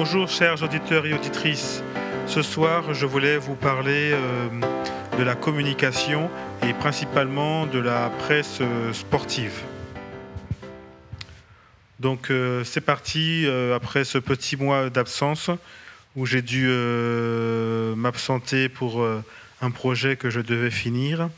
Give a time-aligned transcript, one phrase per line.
[0.00, 1.82] Bonjour chers auditeurs et auditrices.
[2.28, 4.48] Ce soir, je voulais vous parler euh,
[5.18, 6.30] de la communication
[6.62, 9.60] et principalement de la presse euh, sportive.
[11.98, 13.44] Donc euh, c'est parti
[13.74, 15.50] après ce petit mois d'absence
[16.14, 16.68] où j'ai dû
[17.96, 19.04] m'absenter pour
[19.60, 21.28] un projet que je devais finir.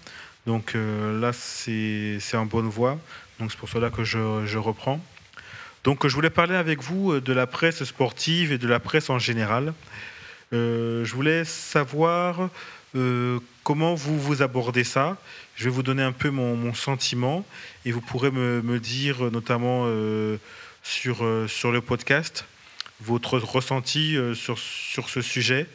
[0.47, 2.99] Donc là c'est en bonne voie.
[3.39, 5.01] Donc c'est pour cela que je reprends.
[5.83, 9.09] Donc je voulais parler avec vous euh, de la presse sportive et de la presse
[9.09, 9.73] en général.
[10.53, 12.51] Euh, je voulais savoir
[12.97, 15.17] euh, comment vous vous abordez ça.
[15.57, 17.47] Je vais vous donner un peu mon, sentiment
[17.87, 19.87] et vous pourrez me, dire notamment
[20.83, 22.47] sur, le podcast
[23.03, 25.67] votre ressenti sur, sur ce sujet,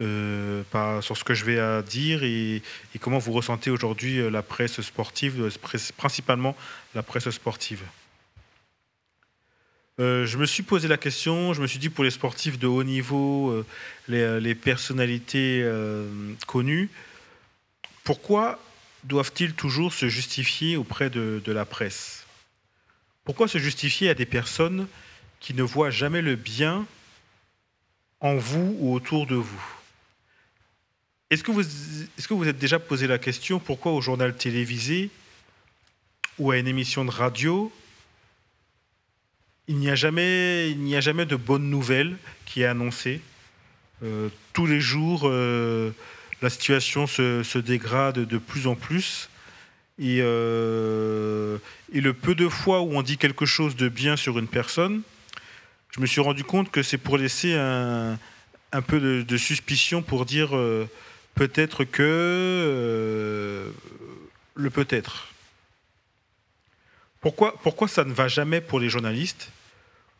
[0.00, 5.48] sur ce que je vais dire et, et comment vous ressentez aujourd'hui la presse sportive,
[5.96, 6.56] principalement
[6.96, 7.82] la presse sportive.
[10.00, 12.66] Euh, je me suis posé la question, je me suis dit pour les sportifs de
[12.66, 13.66] haut niveau, euh,
[14.08, 15.68] euh, les, personnalités
[16.46, 16.88] connues,
[18.02, 18.58] pourquoi
[19.04, 22.24] doivent-ils toujours se justifier auprès de, la presse?
[23.24, 24.88] Pourquoi se justifier à des personnes
[25.38, 26.86] qui ne voient jamais le bien
[28.20, 29.64] en vous ou autour de vous?
[31.28, 35.10] Est-ce que vous est-ce que vous êtes déjà posé la question pourquoi au journal télévisé
[36.38, 37.70] ou à une émission de radio
[39.70, 43.20] il n'y a jamais, il n'y a jamais de bonne nouvelle qui est annoncée.
[44.02, 45.92] Euh, tous les jours, euh,
[46.42, 49.30] la situation se, dégrade de plus en plus.
[50.00, 51.56] Euh,
[51.92, 55.02] et, le peu de fois où on dit quelque chose de bien sur une personne,
[55.92, 58.18] je me suis rendu compte que c'est pour laisser un,
[58.88, 60.50] peu de, suspicion pour dire
[61.36, 63.72] peut-être que
[64.56, 65.28] le peut-être.
[67.20, 69.52] Pourquoi, pourquoi ça ne va jamais pour les journalistes?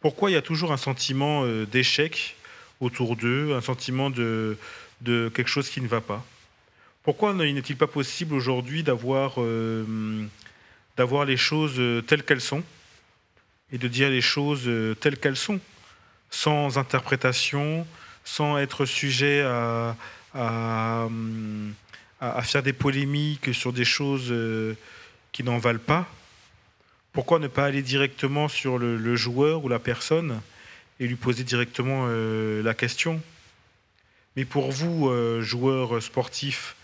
[0.00, 2.36] Pourquoi il y a toujours un sentiment euh, d'échec
[2.80, 4.56] autour d'eux, un sentiment de,
[5.04, 6.24] quelque chose qui ne va pas?
[7.02, 10.26] Pourquoi n'est-il pas possible aujourd'hui d'avoir euh,
[11.26, 12.62] les choses euh, telles qu'elles sont
[13.72, 14.68] et de dire les choses
[15.00, 15.60] telles qu'elles sont,
[16.30, 17.86] sans interprétation,
[18.24, 19.96] sans être sujet à,
[20.34, 21.08] à
[22.42, 24.34] faire des polémiques sur des choses
[25.30, 26.08] qui n'en valent pas?
[27.12, 30.40] Pourquoi ne pas aller directement sur le, joueur ou la personne
[31.00, 33.20] et lui poser directement euh, la question?
[34.36, 36.76] Mais pour vous, euh, joueurs sportifs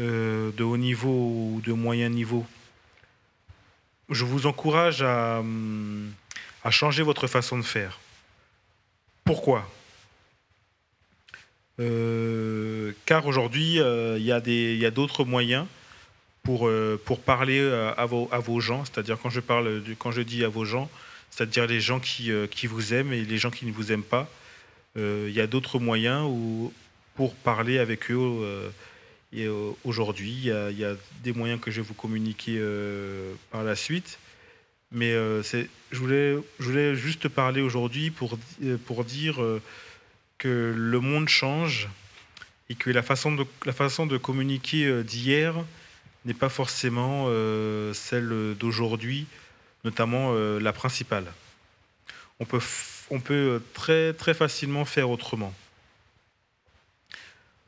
[0.00, 2.46] euh, de haut niveau ou de moyen niveau,
[4.08, 5.42] je vous encourage à,
[6.70, 8.00] changer votre façon de faire.
[9.24, 9.70] Pourquoi?
[11.78, 14.32] Car aujourd'hui, il y
[14.86, 15.66] a d'autres moyens
[16.46, 18.84] pour, euh, pour parler euh, à vos, à vos gens.
[18.84, 20.88] C'est-à-dire, quand je, parle, quand je dis à vos gens,
[21.30, 24.04] c'est-à-dire les gens qui, euh, qui vous aiment et les gens qui ne vous aiment
[24.04, 24.30] pas,
[24.98, 26.26] il y a d'autres moyens
[27.16, 28.72] pour parler avec eux.
[29.30, 29.46] et
[29.84, 32.58] aujourd'hui, il y, a des moyens que je vais vous communiquer
[33.50, 34.18] par la suite.
[34.90, 38.38] Mais je, voulais, je voulais juste parler aujourd'hui pour,
[38.86, 39.36] pour dire
[40.38, 41.90] que le monde change
[42.70, 43.36] et que la façon
[43.66, 45.56] la façon de communiquer d'hier
[46.26, 49.26] n'est pas forcément euh, celle d'aujourd'hui,
[49.84, 51.32] notamment euh, la principale.
[52.40, 52.60] On peut,
[53.10, 55.54] on peut très, très facilement faire autrement.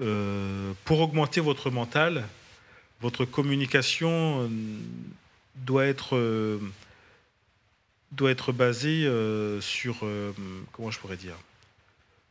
[0.01, 2.27] Euh, pour augmenter votre mental,
[3.01, 4.51] votre communication
[5.55, 6.61] doit être,
[8.11, 9.09] doit être basée
[9.61, 10.05] sur...
[10.73, 11.37] comment je pourrais dire?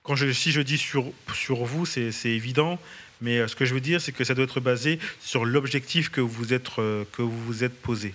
[0.04, 2.80] Quand je, Si je dis sur, sur vous, c'est évident,
[3.22, 6.10] mais euh, ce que je veux dire, c'est que ça doit être basé sur l'objectif
[6.10, 8.14] que vous êtes, euh, que vous vous êtes posé.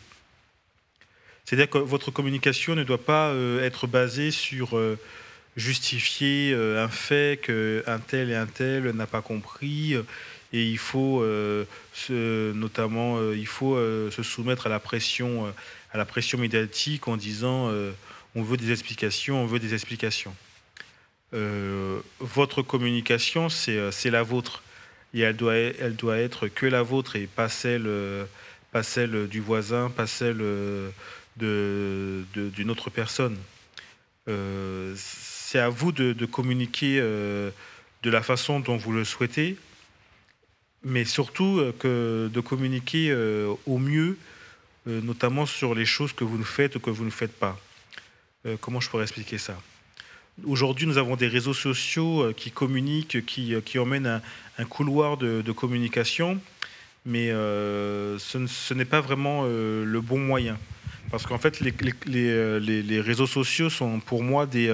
[1.45, 4.79] C'est-à-dire que votre communication ne doit pas euh, être basée sur
[5.57, 9.95] justifier un fait qu'un tel et un tel n'a pas compris
[10.55, 11.23] et il faut
[12.09, 15.53] notamment il faut se soumettre à la pression
[15.93, 17.71] à la pression médiatique en disant
[18.35, 20.35] on veut des explications on veut des explications
[22.19, 24.63] votre communication c'est la vôtre
[25.15, 25.57] et elle doit,
[26.19, 27.89] être que la vôtre et pas celle,
[28.71, 30.95] pas celle du voisin, pas celle d'une
[31.37, 33.37] de, autre personne.
[34.29, 37.51] Euh, c'est à vous de, communiquer euh,
[38.03, 39.57] de la façon dont vous le souhaitez,
[40.83, 43.15] mais surtout euh, que de communiquer
[43.67, 44.17] au mieux,
[44.87, 47.59] notamment sur les choses que vous ne faites ou que vous ne faites pas.
[48.61, 49.57] comment je pourrais expliquer ça?
[50.47, 54.21] Aujourd'hui, nous avons des réseaux sociaux euh, qui communiquent, qui, euh, qui emmènent
[54.59, 56.41] un, couloir de, communication,
[57.05, 60.59] mais euh, ce, n'est pas vraiment le bon moyen.
[61.11, 61.75] Parce qu'en fait, les,
[62.07, 64.71] les, réseaux sociaux sont pour moi des,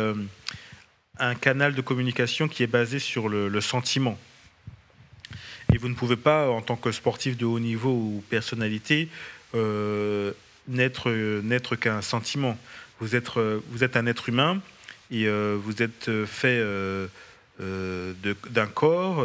[1.18, 4.16] un canal de communication qui est basé sur le, sentiment.
[5.72, 9.08] Et vous ne pouvez pas, en tant que sportif de haut niveau ou personnalité,
[9.54, 10.32] euh,
[10.68, 12.56] n'être qu'un sentiment.
[13.00, 14.60] Vous êtes, vous êtes un être humain
[15.10, 17.06] et euh, vous êtes fait euh,
[18.50, 19.24] d'un corps,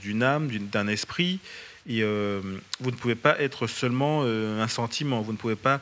[0.00, 1.40] d'une âme, d'un esprit.
[1.88, 5.22] Et vous ne pouvez pas être seulement un sentiment.
[5.22, 5.80] Vous ne pouvez pas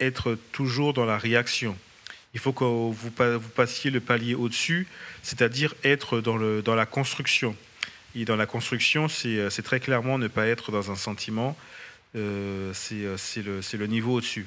[0.00, 1.76] être toujours dans la réaction.
[2.34, 4.86] Il faut que vous, passiez le palier au-dessus,
[5.22, 7.54] c'est-à-dire être dans, la construction.
[8.14, 11.56] Et dans la construction, c'est euh, très clairement ne pas être dans un sentiment,
[12.16, 14.46] euh, euh c'est le, niveau au-dessus.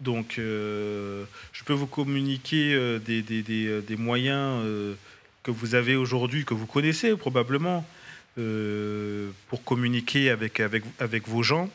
[0.00, 4.64] Donc, euh, je peux vous communiquer des, des, des, des, moyens
[5.42, 7.86] que vous avez aujourd'hui, que vous connaissez probablement,
[8.34, 11.70] pour communiquer avec, avec, avec vos gens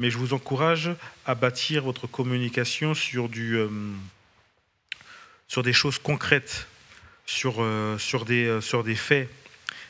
[0.00, 0.90] mais je vous encourage
[1.26, 3.68] à bâtir votre communication sur, du, euh,
[5.46, 6.66] sur des choses concrètes,
[7.26, 9.28] sur, euh, sur, des, euh, sur des faits,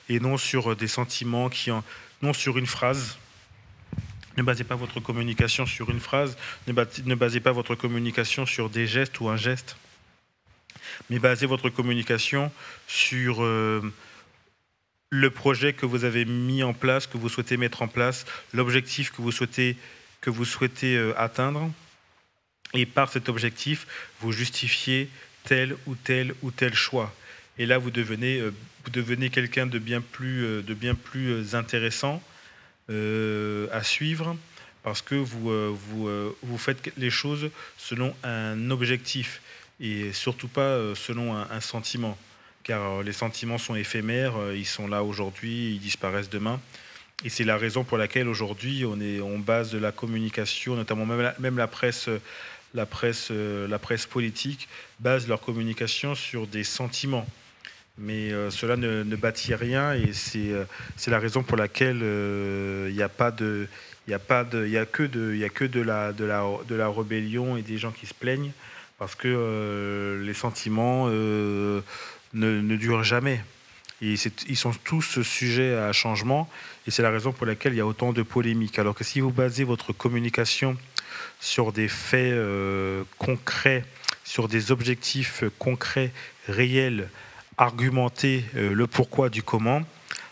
[0.08, 1.84] et non sur des sentiments, qui en,
[2.22, 3.18] non sur une phrase.
[4.36, 6.36] Ne basez pas votre communication sur une phrase,
[6.66, 9.76] ne basez, pas votre communication sur des gestes ou un geste,
[11.08, 12.52] mais basez votre communication
[12.86, 13.42] sur
[15.10, 18.24] le projet que vous avez mis en place, que vous souhaitez mettre en place,
[18.54, 19.76] l'objectif que vous souhaitez
[20.20, 21.70] que vous souhaitez euh, atteindre.
[22.74, 23.86] Et par cet objectif,
[24.20, 25.08] vous justifiez
[25.44, 27.12] tel ou tel ou tel choix.
[27.58, 28.52] Et là, vous devenez, euh,
[29.30, 32.22] quelqu'un euh, de bien plus intéressant
[32.90, 34.36] à suivre
[34.82, 36.08] parce que vous, vous,
[36.42, 39.40] vous faites les choses selon un objectif
[39.80, 42.18] et surtout pas selon un, un sentiment.
[42.62, 46.60] Car les sentiments sont éphémères, ils sont là aujourd'hui, ils disparaissent demain.
[47.24, 51.04] Et c'est la raison pour laquelle aujourd'hui on, est, on base de la communication, notamment
[51.04, 52.08] même la, même la presse,
[52.74, 54.68] la presse, la presse politique,
[55.00, 57.26] base leur communication sur des sentiments.
[57.98, 60.64] Mais euh, cela ne, ne, bâtit rien et c'est euh,
[61.06, 63.68] la raison pour laquelle euh, il n'y a pas de,
[64.08, 67.56] il a a que de, il a que de la, de la, de la rébellion
[67.56, 68.52] et des gens qui se plaignent
[68.98, 71.82] parce que les sentiments ne,
[72.34, 73.42] ne durent jamais.
[74.02, 74.14] Et
[74.48, 76.48] ils sont tous sujets à changement.
[76.86, 78.78] Et c'est la raison pour laquelle il y a autant de polémiques.
[78.78, 80.76] Alors que si vous basez votre communication
[81.38, 83.84] sur des faits euh, concrets,
[84.24, 86.12] sur des objectifs concrets,
[86.48, 87.08] réels,
[87.60, 89.82] argumentés, euh, le pourquoi du comment,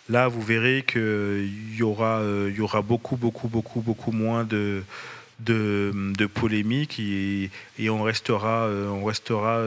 [0.08, 4.82] là, vous verrez qu'il y, aura, euh, y aura beaucoup, beaucoup, beaucoup, beaucoup moins de,
[5.40, 7.50] de, de polémiques et,
[7.88, 9.62] on restera, on restera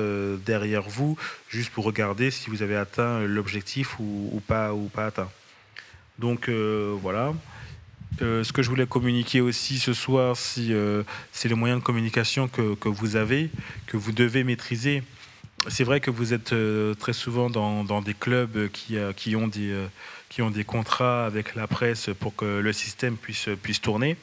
[0.46, 1.18] derrière vous
[1.48, 5.30] juste pour regarder si vous avez atteint l'objectif ou, pas, ou pas atteint.
[6.22, 7.34] Donc euh, voilà.
[8.22, 11.86] Euh, ce que je voulais communiquer aussi ce soir, si, euh, c'est les moyens de
[11.86, 13.50] communication que, vous avez,
[13.88, 15.02] que vous devez maîtriser.
[15.68, 16.56] C'est vrai que vous êtes
[17.00, 18.70] très souvent dans, des clubs
[19.36, 19.76] ont des,
[20.30, 24.18] qui ont des contrats avec la presse pour que le système puisse, tourner.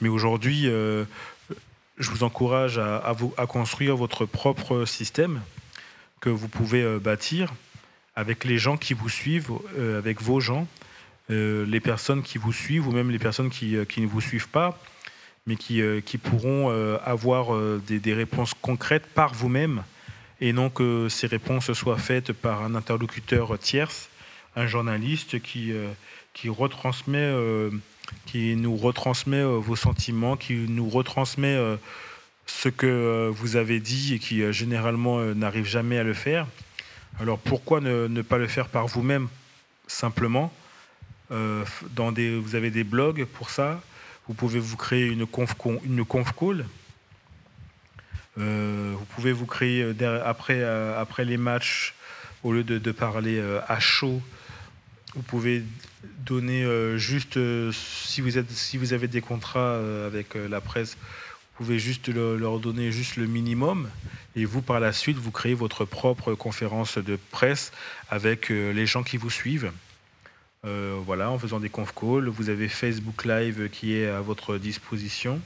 [0.00, 3.14] Mais aujourd'hui, je vous encourage à,
[3.46, 5.42] construire votre propre système
[6.20, 7.52] que vous pouvez bâtir
[8.16, 9.50] avec les gens qui vous suivent,
[9.98, 10.66] avec vos gens,
[11.30, 14.48] euh, les personnes qui vous suivent ou même les personnes qui, euh, ne vous suivent
[14.48, 14.80] pas,
[15.46, 16.70] mais qui, euh, qui pourront
[17.04, 17.48] avoir
[17.86, 19.82] des, des, réponses concrètes par vous-même
[20.40, 24.08] et non que ces réponses soient faites par un interlocuteur tierce,
[24.56, 25.72] un journaliste qui,
[26.32, 27.32] qui, retransmet,
[28.26, 31.58] qui nous retransmet vos sentiments, qui nous retransmet
[32.46, 36.46] ce que vous avez dit et qui généralement n'arrive jamais à le faire.
[37.20, 39.28] Alors pourquoi ne, pas le faire par vous-même
[39.88, 40.52] simplement
[41.32, 43.80] euh, dans des, vous avez des blogs pour ça.
[44.28, 46.64] Vous pouvez vous créer une conf call.
[48.38, 51.94] Euh, vous pouvez vous créer euh, après, après les matchs,
[52.44, 54.22] au lieu de, parler à chaud,
[55.14, 55.64] vous pouvez
[56.24, 56.64] donner
[56.96, 57.36] juste,
[57.72, 62.60] si, vous êtes, si vous avez des contrats avec la presse, vous pouvez juste leur
[62.60, 63.90] donner juste le minimum
[64.36, 67.72] et vous par la suite vous créez votre propre conférence de presse
[68.08, 69.72] avec les gens qui vous suivent.
[70.64, 72.28] Euh, voilà, en faisant des conf calls.
[72.28, 75.40] Vous avez Facebook Live qui est à votre disposition.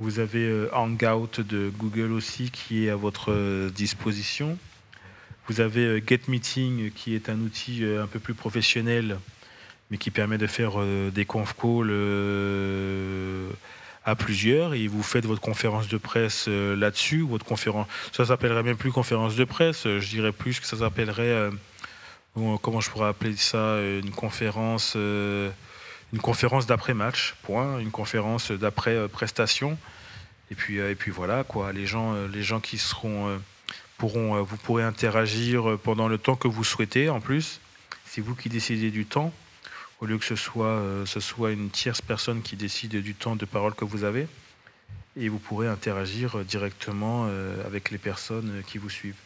[0.00, 4.56] Vous avez euh, Hangout de Google aussi qui est à votre euh, disposition.
[5.48, 9.18] Vous avez Get Meeting qui est un outil un peu plus professionnel
[9.90, 10.72] mais qui permet de faire
[11.10, 11.90] des conf calls
[14.04, 17.22] à plusieurs et vous faites votre conférence de presse là-dessus.
[17.22, 21.50] Votre conférence, ça s'appellerait même plus conférence de presse, je dirais plus que ça s'appellerait
[22.62, 25.50] comment je pourrais appeler ça, une conférence, euh,
[26.12, 29.78] une conférence d'après-match, point, une conférence d'après-prestation.
[30.50, 33.40] Et puis, euh, et puis voilà, quoi, les gens, euh, les gens qui seront
[33.98, 37.60] pourront, vous pourrez interagir pendant le temps que vous souhaitez en plus.
[38.06, 39.32] C'est vous qui décidez du temps,
[40.00, 43.44] au lieu que ce soit, ce soit une tierce personne qui décide du temps de
[43.44, 44.28] parole que vous avez.
[45.16, 47.28] Et vous pourrez interagir directement
[47.66, 49.16] avec les personnes qui vous suivent.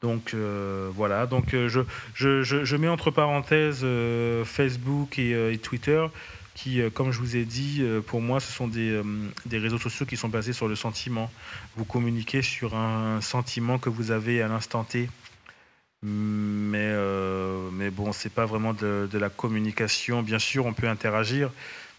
[0.00, 1.80] Donc euh, voilà, donc euh, je,
[2.14, 6.06] je, je, mets entre parenthèses euh, Facebook et, Twitter
[6.54, 9.00] qui, comme je vous ai dit, pour moi, ce sont des,
[9.52, 11.30] réseaux sociaux qui sont basés sur le sentiment.
[11.76, 15.08] Vous communiquez sur un sentiment que vous avez à l'instant T.
[16.02, 16.92] Mais,
[17.72, 20.24] mais bon, c'est pas vraiment de, de, la communication.
[20.24, 21.52] Bien sûr, on peut interagir,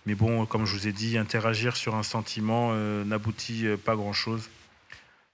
[0.05, 2.73] mais bon, comme je vous ai dit, interagir sur un sentiment
[3.05, 4.49] n'aboutit pas grand-chose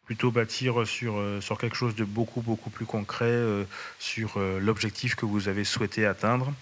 [0.05, 3.63] plutôt bâtir sur, euh, sur quelque chose de beaucoup, beaucoup plus concret, euh,
[3.99, 6.53] sur euh, l'objectif que vous avez souhaité atteindre.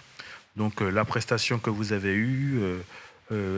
[0.55, 2.61] Donc la prestation que vous avez eue,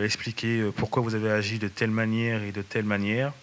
[0.01, 3.34] expliquer pourquoi vous avez agi de telle manière et de telle manière.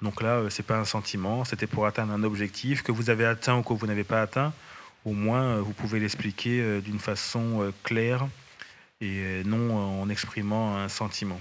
[0.00, 3.24] Donc là, ce n'est pas un sentiment, c'était pour atteindre un objectif que vous avez
[3.24, 4.52] atteint ou que vous n'avez pas atteint.
[5.04, 8.26] Au moins, vous pouvez l'expliquer d'une façon claire
[9.00, 11.40] et non en exprimant un sentiment.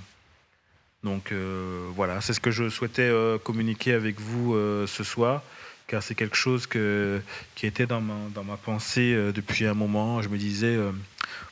[1.04, 5.42] Donc euh, voilà, c'est ce que je souhaitais euh, communiquer avec vous euh, ce soir,
[5.88, 10.22] car c'est quelque chose qui était dans ma, dans ma pensée depuis un moment.
[10.22, 10.78] Je me disais,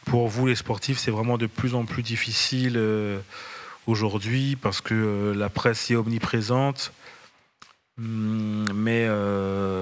[0.05, 2.79] pour vous les sportifs, c'est vraiment de plus en plus difficile
[3.85, 6.93] aujourd'hui parce que la presse est omniprésente.
[7.97, 9.09] Hum, mais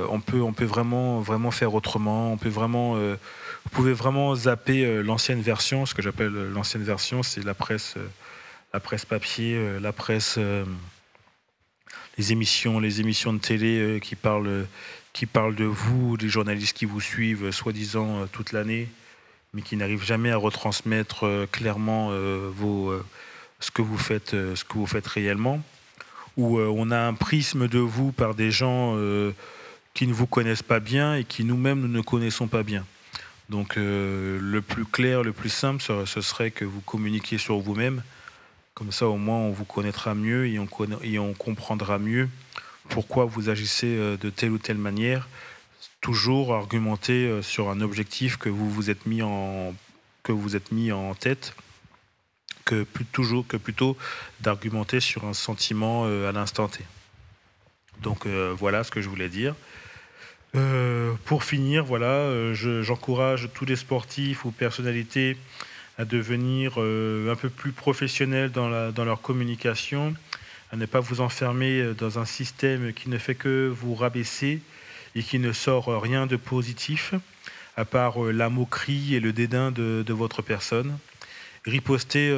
[0.10, 2.32] on peut, on peut vraiment, vraiment faire autrement.
[2.32, 5.86] On peut vraiment, vous pouvez vraiment zapper l'ancienne version.
[5.86, 7.96] Ce que j'appelle l'ancienne version, c'est la presse
[8.78, 10.64] la presse papier, euh, la presse, euh,
[12.20, 14.68] les émissions, les émissions de télé euh, qui parlent,
[15.14, 18.88] qui parlent de vous, les journalistes qui vous suivent, soi-disant toute l'année,
[19.56, 25.08] mais qui n'arrivent jamais à retransmettre clairement ce que vous faites, ce que vous faites
[25.08, 25.60] réellement.
[26.36, 28.96] Où on a un prisme de vous par des gens
[29.96, 32.86] qui ne vous connaissent pas bien et qui nous-mêmes nous ne connaissons pas bien.
[33.50, 38.04] Donc le plus clair, le plus simple, ce serait que vous communiquiez sur vous-même
[38.78, 40.60] comme ça, au moins, on vous connaîtra mieux et
[41.18, 42.30] on, comprendra mieux
[42.90, 45.28] pourquoi vous agissez euh, de telle ou telle manière.
[46.00, 49.74] Toujours argumenter euh, sur un objectif que vous vous êtes mis en,
[50.22, 51.56] que vous êtes mis en tête,
[52.66, 53.98] que, toujours, que plutôt
[54.42, 56.84] d'argumenter sur un sentiment euh, à l'instant T.
[58.04, 59.56] Donc voilà ce que je voulais dire.
[61.26, 65.36] pour finir, voilà, j'encourage tous les sportifs ou personnalités
[65.98, 70.16] à devenir euh, un peu plus professionnels dans, leur communication,
[70.72, 74.62] à ne pas vous enfermer euh, dans un système qui ne fait que vous rabaisser
[75.16, 77.16] et qui ne sort rien de positif,
[77.76, 80.98] à part euh, la moquerie et le dédain de, de votre personne.
[81.66, 82.34] Riposter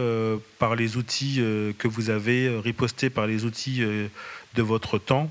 [0.57, 1.39] par les outils
[1.77, 5.29] que vous avez, riposter par les outils de votre temps.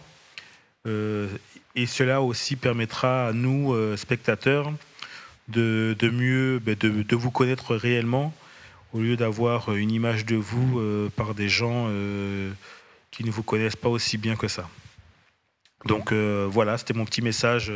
[0.86, 4.72] et cela aussi permettra à nous, spectateurs,
[5.48, 8.34] de, mieux, ben, de, vous connaître réellement,
[8.92, 12.50] au lieu d'avoir une image de vous euh, par des gens euh,
[13.10, 14.68] qui ne vous connaissent pas aussi bien que ça.
[15.84, 17.72] Donc euh, voilà, c'était mon petit message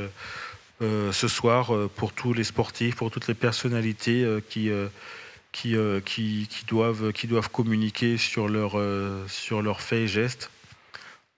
[0.80, 4.68] ce soir pour tous les sportifs, pour toutes les personnalités qui,
[6.66, 8.76] doivent, communiquer sur leurs
[9.28, 10.50] sur leurs faits et gestes.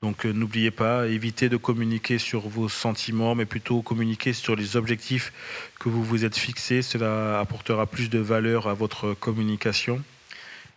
[0.05, 4.77] Donc euh, n'oubliez pas, évitez de communiquer sur vos sentiments, mais plutôt communiquer sur les
[4.77, 5.33] objectifs
[5.81, 6.83] que vous vous êtes fixés.
[6.83, 10.03] Cela apportera plus de valeur à votre communication.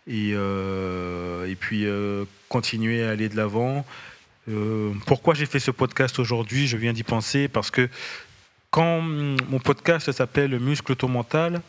[0.06, 3.84] Et, euh, et puis euh, continuez à aller de l'avant.
[5.04, 6.66] pourquoi j'ai fait ce podcast aujourd'hui?
[6.66, 7.90] Je viens d'y penser parce que
[8.70, 11.60] quand mon podcast s'appelle Muscle ton mental,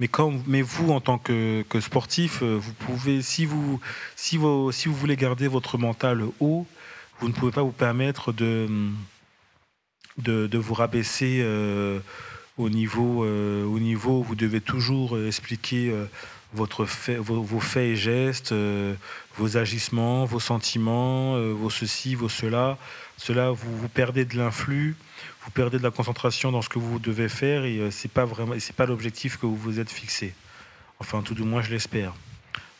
[0.00, 0.10] mais,
[0.48, 3.78] mais vous, en tant que, que, sportif, vous pouvez, si vous,
[4.16, 6.66] si, vous, si vous voulez garder votre mental haut,
[7.20, 8.68] vous ne pouvez pas vous permettre de,
[10.18, 12.00] de, vous rabaisser euh,
[12.58, 16.04] au, niveau, euh, au niveau où vous devez toujours expliquer euh,
[16.52, 16.86] votre
[17.18, 18.54] vos, faits et gestes,
[19.36, 22.78] vos agissements, vos sentiments, vos ceci, vos cela.
[23.18, 24.96] Cela, vous, vous perdez de l'influx,
[25.44, 28.54] vous perdez de la concentration dans ce que vous devez faire et c'est pas vraiment,
[28.58, 30.34] c'est pas l'objectif que vous vous êtes fixé.
[30.98, 32.14] Enfin, tout du moins, je l'espère.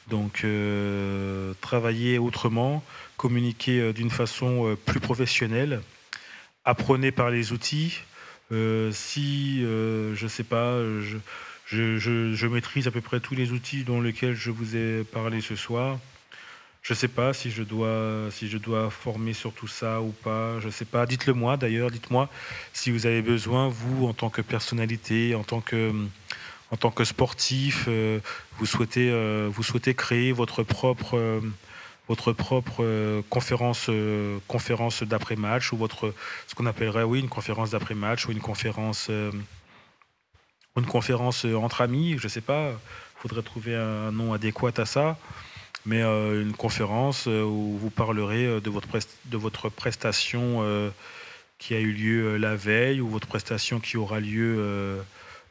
[0.08, 2.84] Donc, euh, travailler autrement,
[3.16, 5.82] communiquer euh, d'une façon euh, plus professionnelle,
[6.64, 8.00] apprenez par les outils.
[8.92, 10.78] si, je ne sais pas,
[11.66, 15.56] je, maîtrise à peu près tous les outils dont lesquels je vous ai parlé ce
[15.56, 15.98] soir.
[16.82, 20.12] Je ne sais pas si je, dois, si je dois former sur tout ça ou
[20.12, 20.60] pas.
[20.60, 21.04] Je ne sais pas.
[21.04, 21.90] Dites-le moi d'ailleurs.
[21.90, 22.28] Dites-moi
[22.72, 25.92] si vous avez besoin, vous, en tant que personnalité, en tant que
[26.70, 28.20] en tant que sportif, euh,
[28.58, 31.40] vous, souhaitez, euh, vous souhaitez créer votre propre, euh,
[32.08, 33.90] votre propre conférence,
[34.46, 36.14] conférence d'après-match ou votre,
[36.46, 39.10] ce qu'on appellerait, oui, une conférence d'après-match ou une conférence,
[40.76, 42.70] une conférence entre amis, je ne sais pas.
[42.70, 45.18] Il faudrait trouver un nom adéquat à ça
[45.88, 48.88] mais une conférence où vous parlerez de votre,
[49.26, 50.64] de votre prestation
[51.58, 55.00] qui a eu lieu la veille ou votre prestation qui aura lieu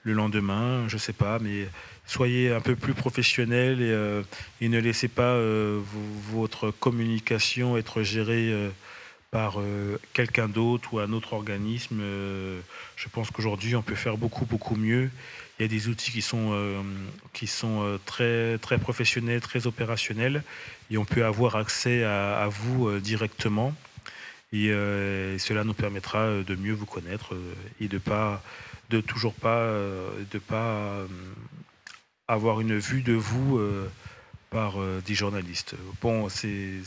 [0.05, 1.67] le lendemain, je ne sais pas, mais
[2.05, 4.21] soyez un peu plus professionnel et, euh,
[4.61, 5.81] ne laissez pas euh,
[6.31, 8.69] votre communication être gérée euh,
[9.31, 9.57] par
[10.13, 11.99] quelqu'un d'autre ou un autre organisme.
[11.99, 15.09] je pense qu'aujourd'hui, on peut faire beaucoup, beaucoup mieux.
[15.59, 16.55] Il y a des outils qui sont,
[17.33, 20.41] qui sont très, très professionnels, très opérationnels,
[20.89, 23.75] et on peut avoir accès à, vous directement.
[24.53, 24.69] Et,
[25.37, 27.35] cela nous permettra de mieux vous connaître
[27.81, 28.41] et de pas
[28.89, 29.67] de toujours pas
[30.31, 31.05] de pas
[32.27, 33.89] avoir une vue de vous euh,
[34.49, 35.75] par euh, des journalistes.
[36.01, 36.81] Bon, c'est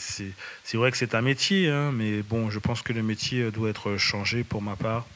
[0.74, 3.96] vrai que c'est un métier, hein, mais bon, je pense que le métier doit être
[3.96, 5.06] changé pour ma part,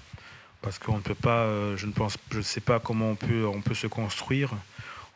[0.61, 3.47] parce qu'on ne peut pas, euh, je ne pense, je sais pas comment on peut,
[3.47, 4.51] on peut se construire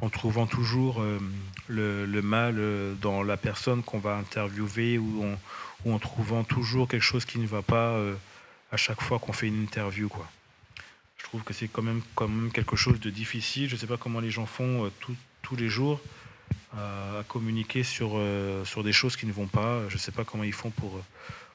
[0.01, 1.03] en trouvant toujours
[1.69, 2.61] le, le, mal
[3.01, 5.39] dans la personne qu'on va interviewer ou en,
[5.87, 7.99] ou en, trouvant toujours quelque chose qui ne va pas
[8.71, 10.29] à chaque fois qu'on fait une interview, quoi.
[11.27, 13.69] Je trouve que c'est quand même, quand même quelque chose de difficile.
[13.69, 14.93] Je ne sais pas comment les gens font euh,
[15.43, 16.01] tous les jours
[16.73, 19.89] à communiquer sur, euh, sur des choses qui ne vont pas.
[19.89, 21.03] Je ne sais pas comment ils font pour,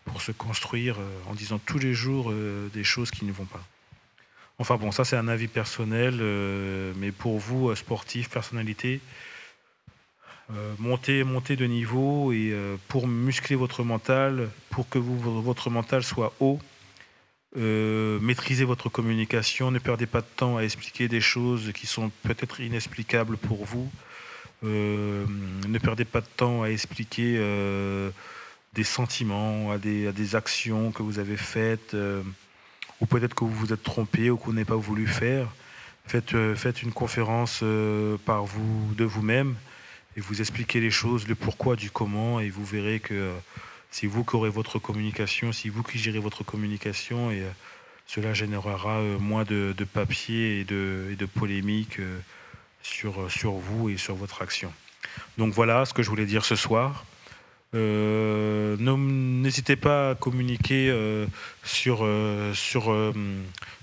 [0.04, 2.34] pour se construire euh, en disant tous les jours
[2.74, 3.64] des choses qui ne vont pas.
[4.60, 6.16] Enfin bon, ça c'est un avis personnel,
[6.98, 9.00] mais pour vous, sportif, personnalité,
[10.80, 12.54] montez, montez de niveau et
[12.90, 16.60] pour muscler votre mental, pour que vous, votre mental soit haut,
[17.58, 22.12] euh, maîtrisez votre communication, ne perdez pas de temps à expliquer des choses qui sont
[22.24, 23.92] peut-être inexplicables pour vous.
[24.64, 25.26] Euh,
[25.68, 28.10] ne perdez pas de temps à expliquer euh,
[28.74, 31.96] des sentiments, à des, actions que vous avez faites,
[33.02, 35.48] ou peut-être que vous vous êtes trompé ou vous n'avez pas voulu faire.
[36.08, 37.64] Faites, faites une conférence
[38.26, 39.56] par vous, de vous-même
[40.18, 43.32] et vous expliquez les choses, le pourquoi du comment, et vous verrez que
[43.92, 47.50] c'est vous qui aurez votre communication, c'est vous qui gérez votre communication et euh,
[48.08, 52.20] cela générera euh, moins de, papier et de, et de polémiques euh,
[52.82, 54.74] sur, sur vous et sur votre action.
[55.38, 57.06] Donc voilà ce que je voulais dire ce soir.
[57.74, 60.94] N'hésitez pas à communiquer
[61.64, 62.06] sur,
[62.54, 63.14] sur,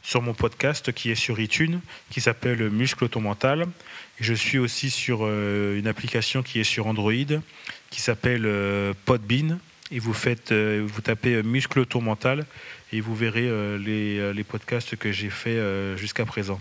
[0.03, 3.67] sur mon podcast qui est sur iTunes, qui s'appelle Muscle Automental.
[4.21, 7.41] Et je suis aussi sur une application qui est sur Android,
[7.91, 8.47] qui s'appelle
[9.07, 9.59] Podbean
[9.91, 12.47] et vous faites, euh, vous tapez euh, muscle tour mental
[12.93, 15.59] et vous verrez euh, les, les, podcasts que j'ai fait
[15.97, 16.61] jusqu'à présent.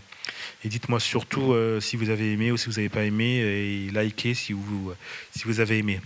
[0.63, 4.33] Et dites-moi surtout si vous avez aimé ou si vous n'avez pas aimé et likez
[4.33, 4.91] si vous,
[5.35, 6.01] si vous avez aimé.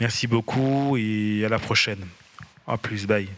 [0.00, 2.04] Merci beaucoup et à la prochaine.
[2.66, 3.28] A plus, bye.